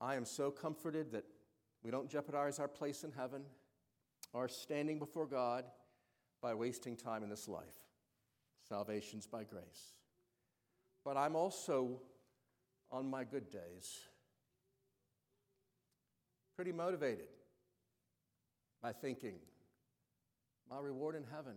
[0.00, 1.24] I am so comforted that
[1.84, 3.42] we don't jeopardize our place in heaven,
[4.34, 5.64] our standing before God,
[6.40, 7.62] by wasting time in this life.
[8.68, 9.94] Salvation's by grace.
[11.04, 12.00] But I'm also,
[12.90, 14.00] on my good days,
[16.62, 17.26] pretty motivated
[18.80, 19.34] by thinking
[20.70, 21.54] my reward in heaven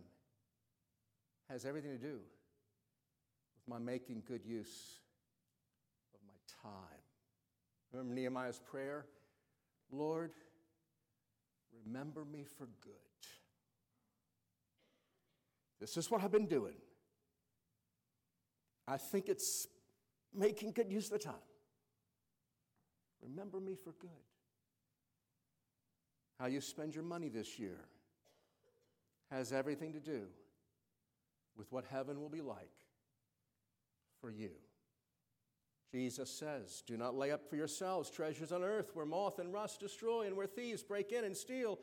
[1.47, 2.13] has everything to do
[3.53, 5.01] with my making good use
[6.15, 6.33] of my
[6.71, 7.03] time.
[7.93, 9.05] Remember Nehemiah's prayer?
[9.91, 10.31] Lord,
[11.85, 12.95] remember me for good.
[15.79, 16.77] This is what I've been doing.
[18.87, 19.67] I think it's
[20.33, 21.45] making good use of the time.
[23.21, 24.09] Remember me for good.
[26.39, 27.79] How you spend your money this year
[29.31, 30.23] has everything to do
[31.57, 32.71] with what heaven will be like
[34.19, 34.51] for you.
[35.91, 39.79] Jesus says, Do not lay up for yourselves treasures on earth where moth and rust
[39.79, 41.79] destroy and where thieves break in and steal.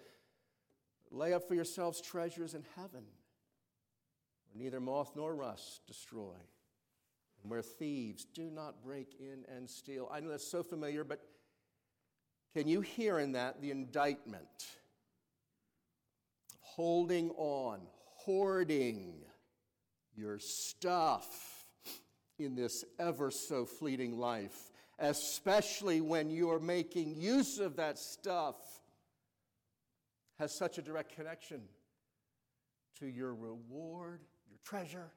[1.11, 3.05] Lay up for yourselves treasures in heaven
[4.45, 6.35] where neither moth nor rust destroy
[7.43, 10.09] and where thieves do not break in and steal.
[10.13, 11.21] I know that's so familiar, but
[12.55, 14.43] can you hear in that the indictment?
[16.51, 17.81] Of holding on,
[18.17, 19.15] hoarding
[20.15, 21.67] your stuff
[22.39, 28.57] in this ever so fleeting life, especially when you're making use of that stuff,
[30.39, 31.63] has such a direct connection
[32.99, 35.11] to your reward, your treasure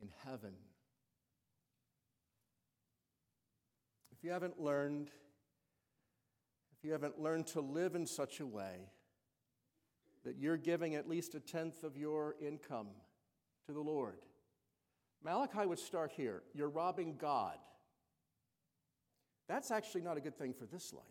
[0.00, 0.52] in heaven.
[4.12, 5.10] If you haven't learned
[6.80, 8.88] if you haven't learned to live in such a way
[10.24, 12.88] that you're giving at least a tenth of your income
[13.66, 14.16] to the Lord,
[15.22, 16.42] Malachi would start here.
[16.54, 17.58] You're robbing God.
[19.46, 21.04] That's actually not a good thing for this life.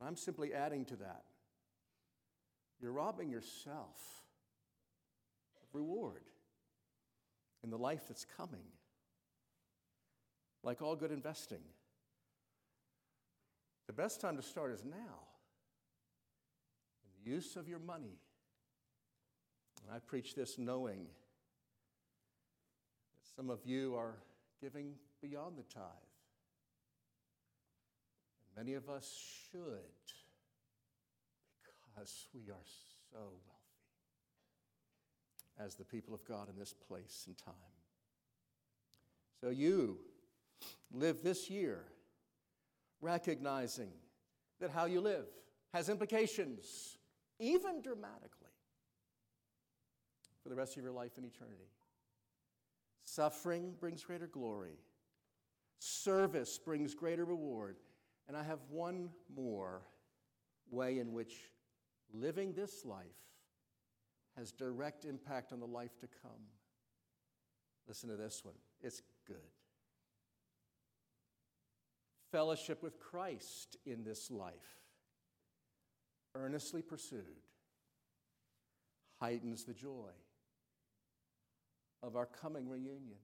[0.00, 1.24] I'm simply adding to that.
[2.80, 4.24] You're robbing yourself
[5.62, 6.24] of reward
[7.62, 8.64] in the life that's coming
[10.62, 11.62] like all good investing.
[13.86, 15.26] The best time to start is now.
[17.04, 18.18] In the use of your money.
[19.82, 21.06] And I preach this knowing
[23.12, 24.14] that some of you are
[24.60, 25.84] giving beyond the tithe.
[28.56, 29.68] And many of us should
[31.94, 32.64] because we are
[33.10, 33.62] so wealthy
[35.58, 37.54] as the people of God in this place and time.
[39.40, 39.98] So, you
[40.92, 41.84] live this year
[43.00, 43.90] recognizing
[44.60, 45.26] that how you live
[45.74, 46.96] has implications,
[47.38, 48.48] even dramatically,
[50.42, 51.68] for the rest of your life and eternity.
[53.04, 54.78] Suffering brings greater glory,
[55.78, 57.76] service brings greater reward.
[58.28, 59.82] And I have one more
[60.70, 61.50] way in which
[62.14, 63.02] living this life
[64.38, 66.30] has direct impact on the life to come.
[67.88, 68.54] Listen to this one.
[68.80, 69.36] It's good
[72.32, 74.80] fellowship with Christ in this life,
[76.34, 77.46] earnestly pursued,
[79.20, 80.10] heightens the joy
[82.02, 83.18] of our coming reunion.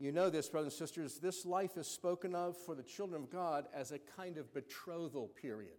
[0.00, 3.30] You know this, brothers and sisters, this life is spoken of for the children of
[3.30, 5.76] God as a kind of betrothal period.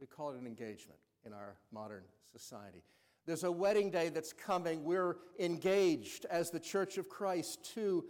[0.00, 2.84] We call it an engagement in our modern society.
[3.26, 4.84] There's a wedding day that's coming.
[4.84, 8.04] We're engaged as the church of Christ to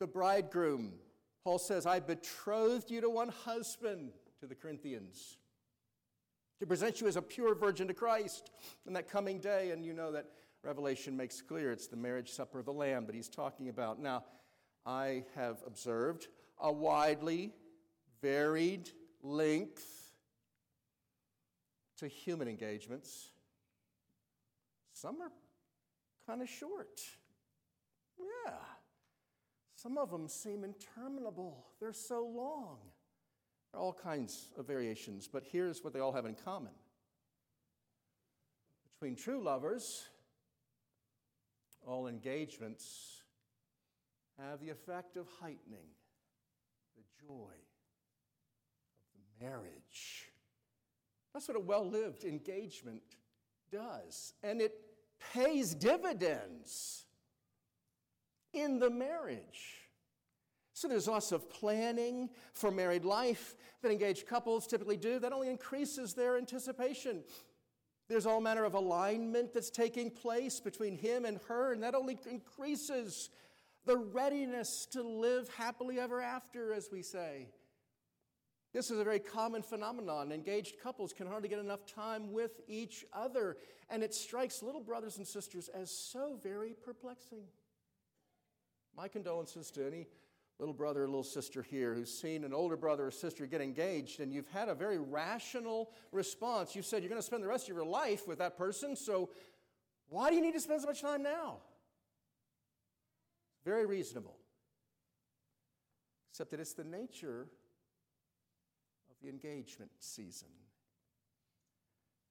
[0.00, 0.94] the bridegroom.
[1.44, 5.36] Paul says, I betrothed you to one husband to the Corinthians
[6.58, 8.50] to present you as a pure virgin to Christ
[8.86, 9.70] in that coming day.
[9.70, 10.26] And you know that
[10.64, 14.00] Revelation makes clear it's the marriage supper of the Lamb that he's talking about.
[14.00, 14.24] Now,
[14.84, 16.28] I have observed
[16.58, 17.52] a widely
[18.20, 18.90] varied
[19.22, 19.86] length
[21.98, 23.30] to human engagements.
[24.92, 25.32] Some are
[26.26, 27.00] kind of short.
[28.18, 28.52] Yeah.
[29.82, 31.64] Some of them seem interminable.
[31.80, 32.76] They're so long.
[33.72, 36.72] There are all kinds of variations, but here's what they all have in common.
[38.92, 40.06] Between true lovers,
[41.86, 43.22] all engagements
[44.38, 45.88] have the effect of heightening
[46.94, 47.54] the joy
[49.00, 50.30] of the marriage.
[51.32, 53.02] That's what a well lived engagement
[53.72, 54.34] does.
[54.42, 54.74] And it
[55.32, 57.06] pays dividends
[58.52, 59.80] in the marriage.
[60.72, 65.18] So there's lots of planning for married life that engaged couples typically do.
[65.18, 67.22] That only increases their anticipation.
[68.08, 72.18] There's all manner of alignment that's taking place between him and her, and that only
[72.28, 73.30] increases
[73.84, 77.48] the readiness to live happily ever after, as we say.
[78.72, 80.32] This is a very common phenomenon.
[80.32, 83.56] Engaged couples can hardly get enough time with each other,
[83.88, 87.44] and it strikes little brothers and sisters as so very perplexing.
[88.96, 90.06] My condolences to any
[90.58, 94.20] little brother or little sister here who's seen an older brother or sister get engaged,
[94.20, 96.76] and you've had a very rational response.
[96.76, 99.30] You said you're going to spend the rest of your life with that person, so
[100.08, 101.58] why do you need to spend so much time now?
[103.64, 104.36] Very reasonable.
[106.30, 107.48] Except that it's the nature
[109.10, 110.48] of the engagement season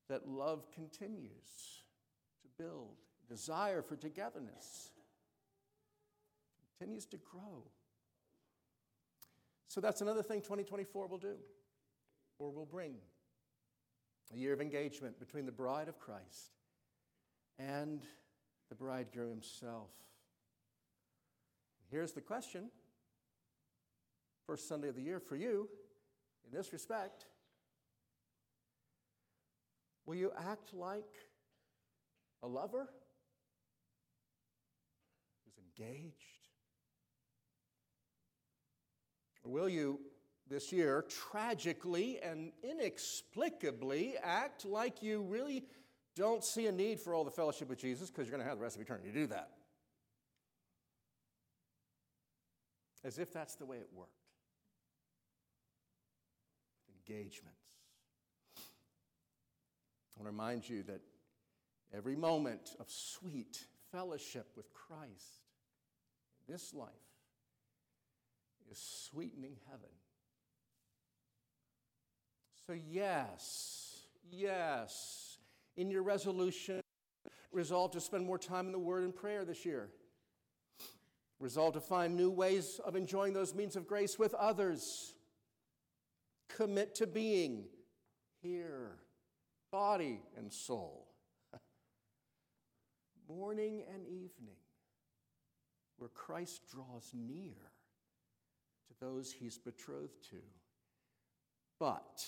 [0.07, 1.83] that love continues
[2.41, 2.97] to build,
[3.27, 4.91] desire for togetherness
[6.79, 7.63] continues to grow.
[9.67, 11.35] So that's another thing 2024 will do,
[12.39, 12.95] or will bring
[14.33, 16.57] a year of engagement between the bride of Christ
[17.57, 18.01] and
[18.69, 19.89] the bridegroom himself.
[21.91, 22.69] Here's the question
[24.45, 25.69] first Sunday of the year for you,
[26.45, 27.25] in this respect
[30.09, 31.03] Will you act like
[32.41, 32.89] a lover
[35.45, 36.15] who's engaged?
[39.38, 39.99] Or will you
[40.49, 45.65] this year tragically and inexplicably act like you really
[46.15, 48.57] don't see a need for all the fellowship with Jesus because you're going to have
[48.57, 49.49] the rest of eternity to do that?
[53.03, 54.11] as if that's the way it worked.
[57.07, 57.55] Engagements.
[58.57, 61.01] I want to remind you that
[61.93, 65.45] every moment of sweet fellowship with Christ
[66.47, 66.89] in this life
[68.71, 69.89] is sweetening heaven.
[72.67, 75.39] So, yes, yes,
[75.75, 76.81] in your resolution,
[77.51, 79.89] resolve to spend more time in the Word and prayer this year.
[81.39, 85.13] Resolve to find new ways of enjoying those means of grace with others.
[86.49, 87.65] Commit to being
[88.41, 88.97] here,
[89.71, 91.07] body and soul,
[93.29, 94.57] morning and evening,
[95.97, 97.68] where Christ draws near
[98.89, 100.37] to those he's betrothed to.
[101.79, 102.25] But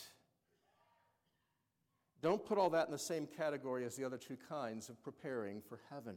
[2.22, 5.62] don't put all that in the same category as the other two kinds of preparing
[5.62, 6.16] for heaven.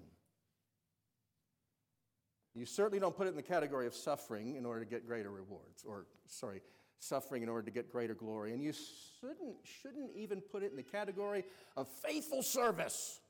[2.55, 5.31] You certainly don't put it in the category of suffering in order to get greater
[5.31, 6.63] rewards, or, sorry,
[7.01, 8.53] suffering in order to get greater glory.
[8.53, 11.45] And you shouldn't, shouldn't even put it in the category
[11.77, 13.21] of faithful service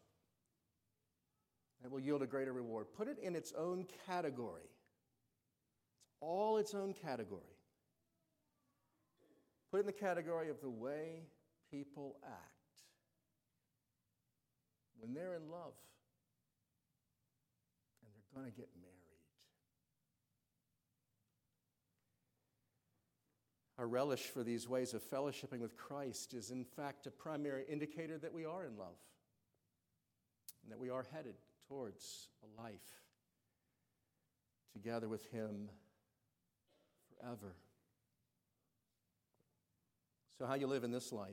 [1.83, 2.87] that will yield a greater reward.
[2.97, 4.69] Put it in its own category.
[6.27, 7.43] All its own category.
[9.71, 11.25] Put in the category of the way
[11.71, 12.81] people act
[14.99, 15.75] when they're in love
[18.01, 18.95] and they're going to get married.
[23.79, 28.17] Our relish for these ways of fellowshipping with Christ is, in fact, a primary indicator
[28.19, 28.97] that we are in love
[30.63, 31.35] and that we are headed
[31.69, 33.03] towards a life
[34.73, 35.69] together with Him
[37.25, 37.55] forever.
[40.39, 41.31] So, how you live in this life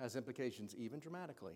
[0.00, 1.54] has implications, even dramatically,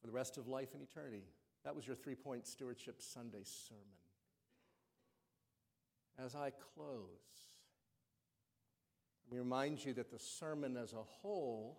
[0.00, 1.24] for the rest of life and eternity.
[1.64, 3.82] That was your three point stewardship Sunday sermon.
[6.18, 7.50] As I close,
[9.28, 11.78] let me remind you that the sermon as a whole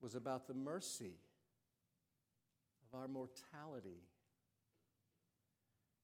[0.00, 1.14] was about the mercy
[2.92, 4.00] of our mortality.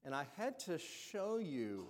[0.07, 1.89] And I had to show you,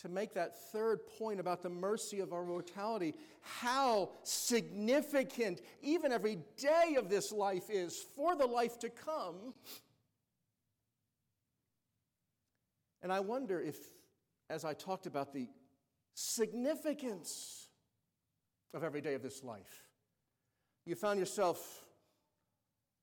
[0.00, 6.38] to make that third point about the mercy of our mortality, how significant even every
[6.58, 9.54] day of this life is for the life to come.
[13.02, 13.78] And I wonder if,
[14.50, 15.48] as I talked about the
[16.12, 17.68] significance
[18.74, 19.88] of every day of this life,
[20.84, 21.84] you found yourself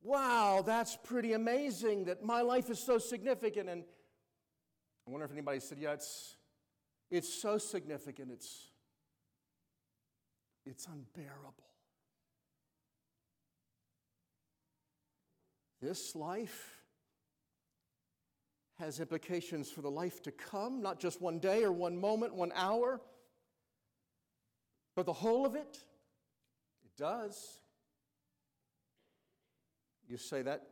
[0.03, 3.69] wow, that's pretty amazing that my life is so significant.
[3.69, 3.83] And
[5.07, 6.35] I wonder if anybody said, yeah, it's,
[7.09, 8.67] it's so significant, it's,
[10.65, 11.53] it's unbearable.
[15.81, 16.81] This life
[18.77, 22.51] has implications for the life to come, not just one day or one moment, one
[22.55, 23.01] hour,
[24.95, 25.79] but the whole of it.
[26.83, 27.59] It does.
[30.07, 30.63] You say that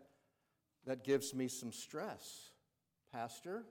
[0.86, 2.52] that gives me some stress,
[3.12, 3.64] Pastor.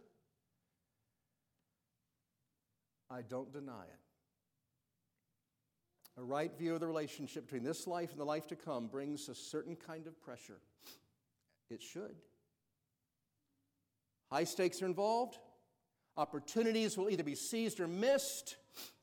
[3.10, 4.00] I don't deny it.
[6.16, 9.28] A right view of the relationship between this life and the life to come brings
[9.28, 10.58] a certain kind of pressure.
[11.70, 12.16] It should.
[14.30, 15.38] High stakes are involved.
[16.16, 18.56] Opportunities will either be seized or missed.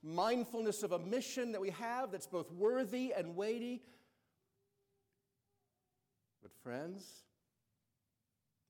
[0.03, 3.81] Mindfulness of a mission that we have that's both worthy and weighty
[6.45, 7.23] but, friends,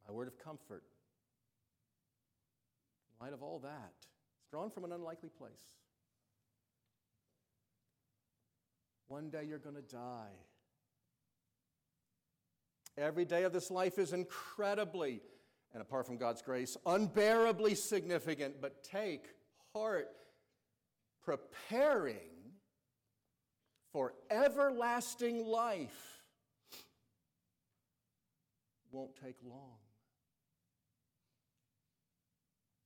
[0.07, 0.83] my word of comfort,
[3.09, 3.91] in light of all that,
[4.45, 5.61] is drawn from an unlikely place.
[9.07, 10.33] One day you're going to die.
[12.97, 15.21] Every day of this life is incredibly,
[15.73, 18.61] and apart from God's grace, unbearably significant.
[18.61, 19.25] But take
[19.73, 20.09] heart,
[21.23, 22.29] preparing
[23.91, 26.23] for everlasting life
[28.91, 29.77] won't take long.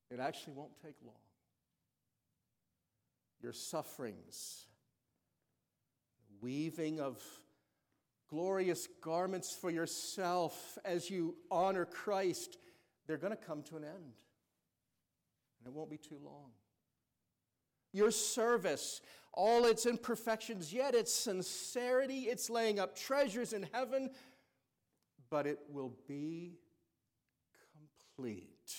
[0.09, 1.28] It actually won't take long.
[3.41, 4.65] Your sufferings,
[6.41, 7.21] weaving of
[8.29, 12.57] glorious garments for yourself as you honor Christ,
[13.07, 14.13] they're going to come to an end.
[15.59, 16.51] And it won't be too long.
[17.91, 19.01] Your service,
[19.33, 24.11] all its imperfections, yet its sincerity, it's laying up treasures in heaven
[25.29, 26.57] but it will be
[28.15, 28.73] complete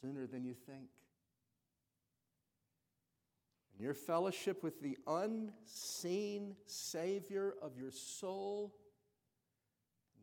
[0.00, 0.88] sooner than you think.
[3.80, 8.74] Your fellowship with the unseen Savior of your soul,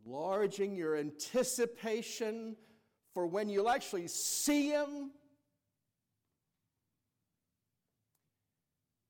[0.05, 2.55] enlarging your anticipation
[3.15, 5.09] for when you'll actually see Him.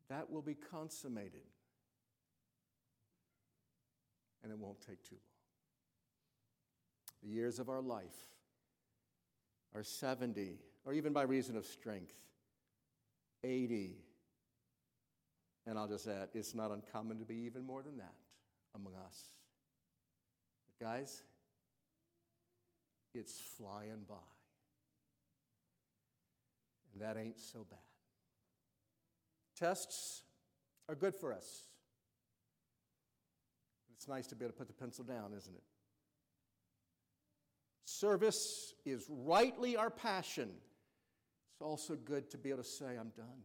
[0.08, 1.42] That will be consummated
[4.44, 5.22] and it won't take too long.
[7.22, 8.16] The years of our life
[9.76, 12.14] are 70, or even by reason of strength,
[13.44, 14.07] 80.
[15.68, 18.14] And I'll just add, it's not uncommon to be even more than that
[18.74, 19.20] among us.
[20.66, 21.24] But guys,
[23.14, 24.16] it's flying by.
[26.94, 27.80] And that ain't so bad.
[29.60, 30.22] Tests
[30.88, 31.64] are good for us.
[33.98, 35.64] It's nice to be able to put the pencil down, isn't it?
[37.84, 40.50] Service is rightly our passion.
[41.52, 43.42] It's also good to be able to say, I'm done.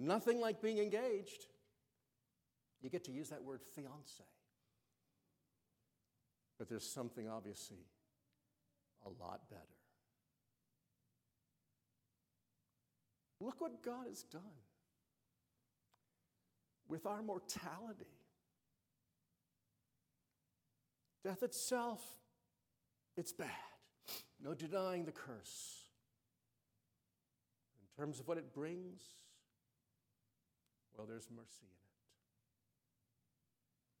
[0.00, 1.46] Nothing like being engaged.
[2.80, 4.22] You get to use that word fiance.
[6.56, 7.84] But there's something obviously
[9.04, 9.62] a lot better.
[13.40, 14.42] Look what God has done
[16.88, 18.06] with our mortality.
[21.24, 22.00] Death itself,
[23.16, 23.48] it's bad.
[24.42, 25.82] No denying the curse.
[27.80, 29.00] In terms of what it brings,
[30.98, 31.78] well, there's mercy in it.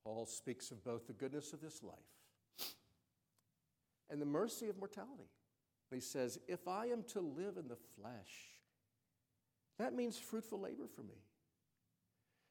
[0.04, 1.94] Paul speaks of both the goodness of this life
[4.10, 5.30] and the mercy of mortality.
[5.92, 8.56] He says, If I am to live in the flesh,
[9.78, 11.22] that means fruitful labor for me.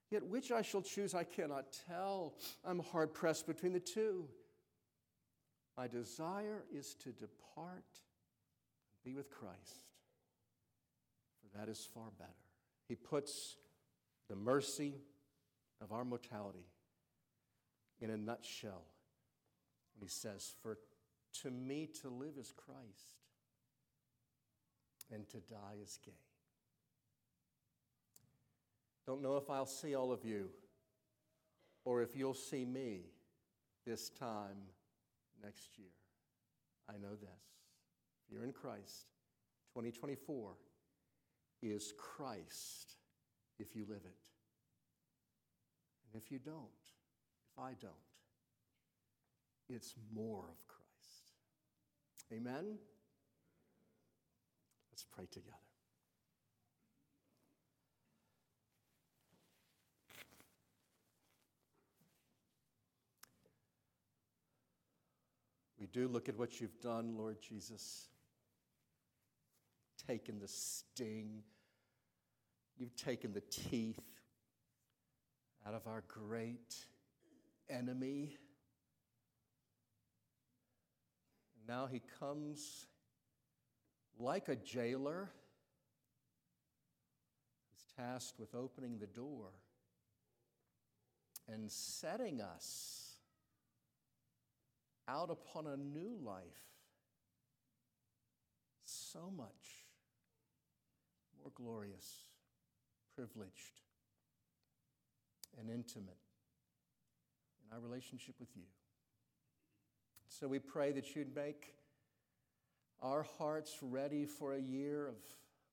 [0.09, 2.35] Yet which I shall choose, I cannot tell.
[2.63, 4.25] I'm hard pressed between the two.
[5.77, 7.83] My desire is to depart
[8.93, 9.83] and be with Christ,
[11.41, 12.31] for that is far better.
[12.87, 13.57] He puts
[14.30, 14.95] the mercy
[15.82, 16.67] of our mortality
[17.99, 18.84] in a nutshell
[19.95, 20.78] when he says, For
[21.41, 23.21] to me to live is Christ,
[25.11, 26.13] and to die is gain.
[29.05, 30.49] Don't know if I'll see all of you
[31.86, 33.03] or if you'll see me
[33.86, 34.57] this time
[35.41, 35.88] next year.
[36.89, 37.30] I know this.
[38.25, 39.07] If you're in Christ,
[39.73, 40.51] 2024
[41.61, 42.96] is Christ
[43.60, 44.18] if you live it.
[46.14, 46.55] And if you don't,
[47.51, 47.93] if I don't,
[49.70, 51.34] it's more of Christ.
[52.32, 52.78] Amen?
[54.91, 55.58] Let's pray together.
[65.80, 68.08] We do look at what you've done, Lord Jesus.
[70.08, 71.43] Taken the sting,
[72.78, 73.99] you've taken the teeth
[75.65, 76.75] out of our great
[77.69, 78.38] enemy.
[81.67, 82.86] Now he comes
[84.19, 85.30] like a jailer
[87.69, 89.49] who's tasked with opening the door
[91.47, 93.15] and setting us
[95.07, 96.43] out upon a new life.
[98.84, 99.86] So much
[101.41, 102.26] more glorious,
[103.18, 103.82] privileged,
[105.59, 106.20] and intimate
[107.65, 108.61] in our relationship with you.
[110.30, 111.74] So we pray that you'd make
[113.01, 115.15] our hearts ready for a year of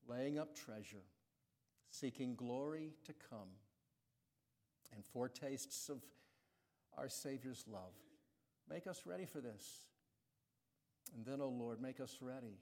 [0.09, 1.05] laying up treasure,
[1.91, 3.51] seeking glory to come,
[4.95, 5.99] and foretastes of
[6.97, 7.93] our Savior's love.
[8.71, 9.85] Make us ready for this.
[11.15, 12.57] And then, O oh Lord, make us ready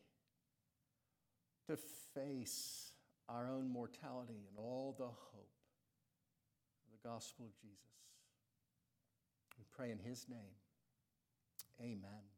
[1.69, 1.77] to
[2.15, 2.92] face
[3.35, 5.57] our own mortality and all the hope
[6.85, 7.79] of the gospel of Jesus.
[9.59, 10.57] We pray in his name.
[11.81, 12.32] Amen.